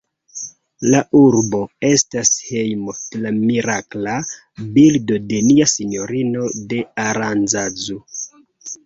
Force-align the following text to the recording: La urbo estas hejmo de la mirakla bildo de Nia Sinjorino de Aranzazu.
La 0.93 0.99
urbo 1.17 1.57
estas 1.89 2.31
hejmo 2.45 2.95
de 3.01 3.21
la 3.25 3.31
mirakla 3.35 4.15
bildo 4.79 5.19
de 5.27 5.43
Nia 5.51 5.69
Sinjorino 5.75 6.49
de 6.73 6.81
Aranzazu. 7.05 8.01